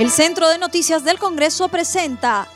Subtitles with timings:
[0.00, 2.48] El Centro de Noticias del Congreso presenta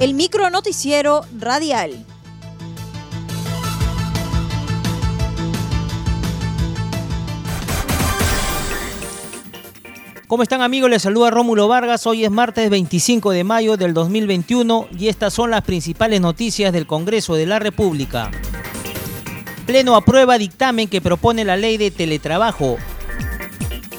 [0.00, 2.04] el micro noticiero radial.
[10.26, 10.90] ¿Cómo están amigos?
[10.90, 12.08] Les saluda Rómulo Vargas.
[12.08, 16.88] Hoy es martes 25 de mayo del 2021 y estas son las principales noticias del
[16.88, 18.32] Congreso de la República.
[19.64, 22.78] Pleno aprueba dictamen que propone la ley de teletrabajo.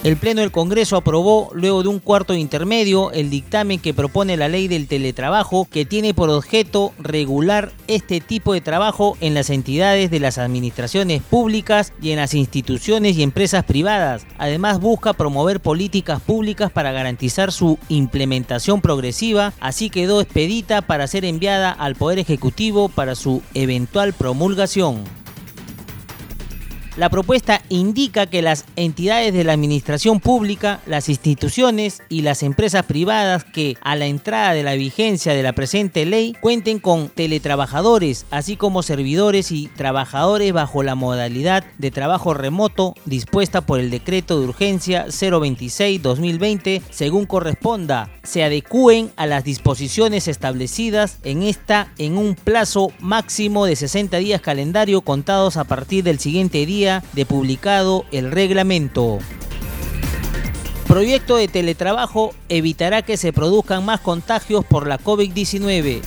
[0.04, 4.50] El Pleno del Congreso aprobó, luego de un cuarto intermedio, el dictamen que propone la
[4.50, 10.12] ley del teletrabajo, que tiene por objeto regular este tipo de trabajo en las entidades
[10.12, 14.28] de las administraciones públicas y en las instituciones y empresas privadas.
[14.38, 21.24] Además, busca promover políticas públicas para garantizar su implementación progresiva, así quedó expedita para ser
[21.24, 25.23] enviada al Poder Ejecutivo para su eventual promulgación.
[26.96, 32.86] La propuesta indica que las entidades de la administración pública, las instituciones y las empresas
[32.86, 38.28] privadas que a la entrada de la vigencia de la presente ley cuenten con teletrabajadores,
[38.30, 44.40] así como servidores y trabajadores bajo la modalidad de trabajo remoto dispuesta por el decreto
[44.40, 52.36] de urgencia 026-2020 según corresponda, se adecúen a las disposiciones establecidas en esta en un
[52.36, 58.32] plazo máximo de 60 días calendario contados a partir del siguiente día de publicado el
[58.32, 59.20] reglamento.
[60.88, 66.02] Proyecto de teletrabajo evitará que se produzcan más contagios por la COVID-19.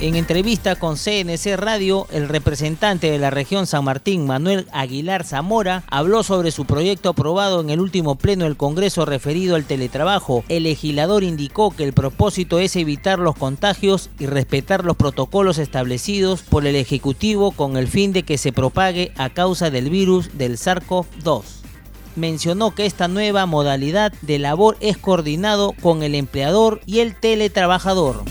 [0.00, 5.82] En entrevista con CNC Radio, el representante de la región San Martín, Manuel Aguilar Zamora,
[5.88, 10.44] habló sobre su proyecto aprobado en el último pleno del Congreso referido al teletrabajo.
[10.48, 16.42] El legislador indicó que el propósito es evitar los contagios y respetar los protocolos establecidos
[16.42, 20.58] por el Ejecutivo con el fin de que se propague a causa del virus del
[20.58, 21.42] SARS-CoV-2
[22.14, 28.24] mencionó que esta nueva modalidad de labor es coordinado con el empleador y el teletrabajador.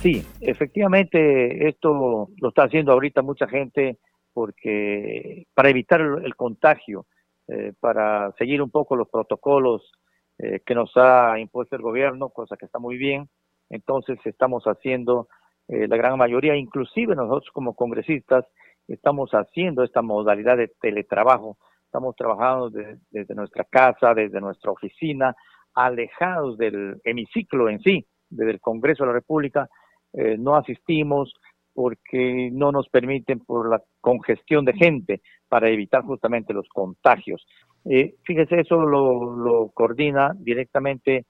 [0.00, 3.98] Sí, efectivamente esto lo está haciendo ahorita mucha gente
[4.32, 7.04] porque para evitar el, contagio,
[7.48, 9.92] eh, para seguir un poco los protocolos
[10.38, 13.28] eh, que nos ha impuesto el gobierno, cosa que está muy bien.
[13.68, 15.28] Entonces estamos haciendo
[15.68, 18.46] eh, la gran mayoría, inclusive nosotros como congresistas,
[18.88, 21.58] estamos haciendo esta modalidad de teletrabajo.
[21.84, 25.36] Estamos trabajando desde nuestra casa, desde nuestra oficina,
[25.74, 29.68] alejados del hemiciclo en sí, desde el Congreso de la República,
[30.12, 31.32] eh, no asistimos
[31.72, 37.46] porque no nos permiten por la congestión de gente para evitar justamente los contagios.
[37.84, 41.26] Eh, fíjese, eso lo, lo coordina directamente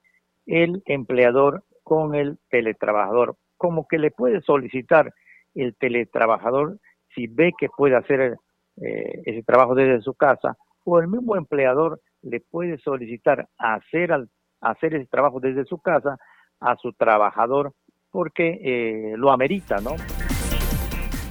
[0.46, 5.12] el empleador con el teletrabajador, como que le puede solicitar
[5.54, 6.78] el teletrabajador
[7.14, 8.36] si ve que puede hacer
[8.80, 14.12] eh, ese trabajo desde su casa, o el mismo empleador le puede solicitar hacer,
[14.60, 16.16] hacer ese trabajo desde su casa
[16.60, 17.72] a su trabajador
[18.10, 19.96] porque eh, lo amerita, ¿no?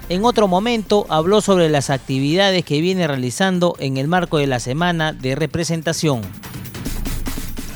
[0.09, 4.59] En otro momento habló sobre las actividades que viene realizando en el marco de la
[4.59, 6.22] semana de representación.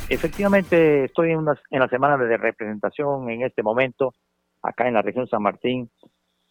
[0.09, 4.13] Efectivamente, estoy en, en la semana de representación en este momento,
[4.61, 5.89] acá en la región San Martín.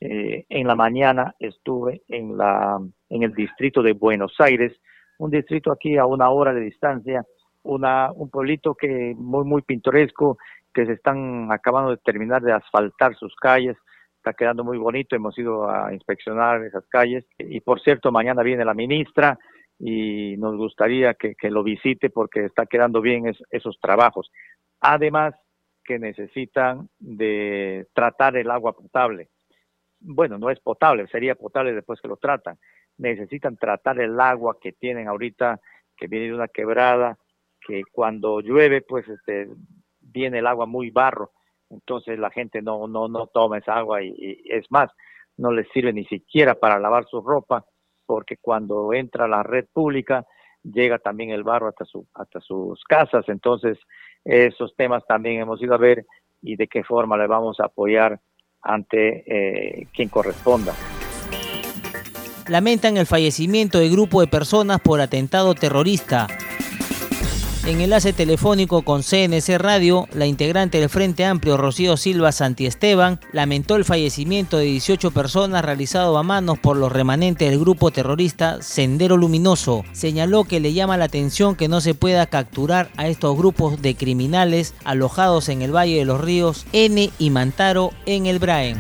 [0.00, 4.72] Eh, en la mañana estuve en, la, en el distrito de Buenos Aires,
[5.19, 7.24] un distrito aquí a una hora de distancia,
[7.62, 10.38] una, un pueblito que muy, muy pintoresco,
[10.72, 13.77] que se están acabando de terminar de asfaltar sus calles,
[14.16, 18.65] está quedando muy bonito, hemos ido a inspeccionar esas calles y por cierto mañana viene
[18.65, 19.38] la ministra
[19.78, 24.31] y nos gustaría que, lo visite porque está quedando bien esos trabajos.
[24.81, 25.34] Además
[25.84, 29.31] que necesitan de tratar el agua potable.
[29.99, 32.59] Bueno, no es potable, sería potable después que lo tratan.
[32.99, 35.61] Necesitan tratar el agua que tienen ahorita,
[35.97, 37.19] que viene de una quebrada,
[37.66, 39.49] que cuando llueve, pues este,
[40.12, 41.33] viene el agua muy barro,
[41.71, 44.91] entonces la gente no, no, no toma esa agua y, es más,
[45.37, 47.64] no les sirve ni siquiera para lavar su ropa,
[48.06, 50.26] porque cuando entra la red pública
[50.62, 53.79] llega también el barro hasta, su, hasta sus casas, entonces
[54.25, 56.05] esos temas también hemos ido a ver
[56.41, 58.20] y de qué forma le vamos a apoyar
[58.61, 60.75] ante eh, quien corresponda.
[62.49, 66.26] Lamentan el fallecimiento de grupo de personas por atentado terrorista.
[67.64, 73.76] En enlace telefónico con CNC Radio, la integrante del Frente Amplio Rocío Silva Santiesteban lamentó
[73.76, 79.17] el fallecimiento de 18 personas realizado a manos por los remanentes del grupo terrorista Sendero
[79.17, 79.85] Luminoso.
[79.93, 83.94] Señaló que le llama la atención que no se pueda capturar a estos grupos de
[83.94, 88.76] criminales alojados en el Valle de los Ríos N y Mantaro en el Braen.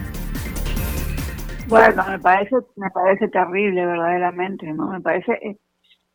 [1.68, 4.88] Bueno, me parece, me parece terrible verdaderamente, ¿no?
[4.88, 5.38] Me parece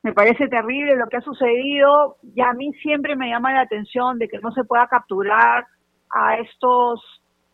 [0.07, 4.17] me parece terrible lo que ha sucedido y a mí siempre me llama la atención
[4.17, 5.65] de que no se pueda capturar
[6.09, 7.01] a estos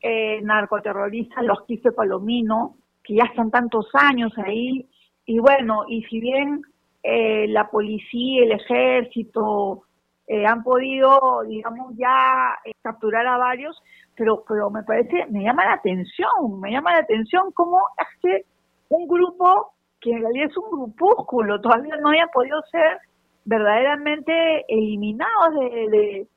[0.04, 4.88] eh, narcoterroristas, los Quispe Palomino, que ya están tantos años ahí.
[5.26, 6.62] Y bueno, y si bien
[7.02, 9.86] eh, la policía, el ejército
[10.28, 13.82] eh, han podido, digamos, ya capturar a varios,
[14.16, 18.46] pero, pero me parece, me llama la atención, me llama la atención cómo es que
[18.90, 19.74] un grupo
[20.04, 23.00] que en realidad es un grupúsculo, todavía no haya podido ser
[23.46, 26.28] verdaderamente eliminados de,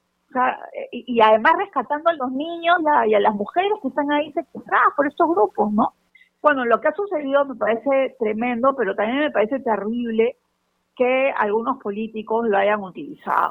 [0.93, 2.77] y, además rescatando a los niños
[3.07, 5.95] y a las mujeres que están ahí secuestradas por estos grupos, ¿no?
[6.43, 10.37] Bueno, lo que ha sucedido me parece tremendo, pero también me parece terrible
[10.95, 13.51] que algunos políticos lo hayan utilizado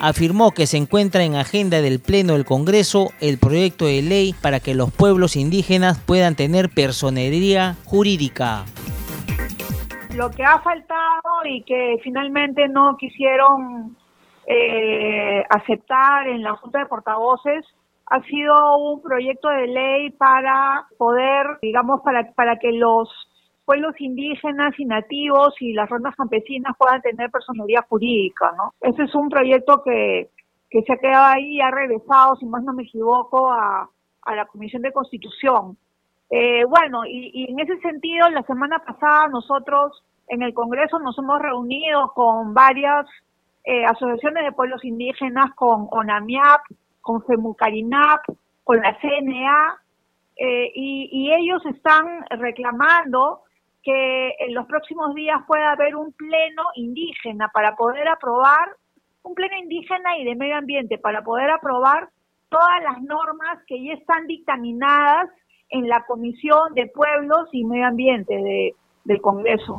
[0.00, 4.60] afirmó que se encuentra en agenda del Pleno del Congreso el proyecto de ley para
[4.60, 8.64] que los pueblos indígenas puedan tener personería jurídica.
[10.14, 13.96] Lo que ha faltado y que finalmente no quisieron
[14.46, 17.64] eh, aceptar en la Junta de Portavoces
[18.06, 23.08] ha sido un proyecto de ley para poder, digamos, para, para que los
[23.68, 28.72] pueblos indígenas y nativos y las rondas campesinas puedan tener personalidad jurídica, ¿no?
[28.80, 30.30] Ese es un proyecto que,
[30.70, 33.90] que se ha quedado ahí y ha regresado, si más no me equivoco, a,
[34.22, 35.76] a la Comisión de Constitución.
[36.30, 41.38] Eh, bueno, y, en ese sentido, la semana pasada nosotros en el Congreso nos hemos
[41.38, 43.04] reunido con varias
[43.64, 46.62] eh, asociaciones de pueblos indígenas, con ONAMIAP,
[47.02, 48.22] con FEMUCARINAP,
[48.64, 49.78] con la CNA,
[50.38, 53.42] eh, y, ellos están reclamando
[53.88, 58.76] que en los próximos días pueda haber un pleno indígena para poder aprobar,
[59.22, 62.10] un pleno indígena y de medio ambiente, para poder aprobar
[62.50, 65.30] todas las normas que ya están dictaminadas
[65.70, 68.74] en la Comisión de Pueblos y Medio Ambiente de,
[69.04, 69.78] del Congreso.